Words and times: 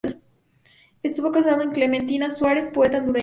Estuvo 1.03 1.31
casado 1.31 1.59
con 1.59 1.73
Clementina 1.73 2.31
Suárez, 2.31 2.69
poeta 2.69 2.97
hondureña. 2.97 3.19